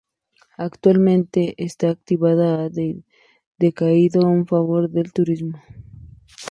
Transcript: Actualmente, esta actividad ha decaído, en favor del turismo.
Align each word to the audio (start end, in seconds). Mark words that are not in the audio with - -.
Actualmente, 0.57 1.53
esta 1.63 1.91
actividad 1.91 2.63
ha 2.65 2.69
decaído, 3.59 4.23
en 4.31 4.47
favor 4.47 4.89
del 4.89 5.13
turismo. 5.13 5.61